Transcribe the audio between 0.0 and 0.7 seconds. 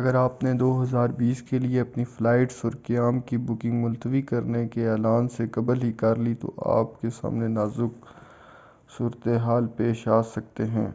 اگر آپ نے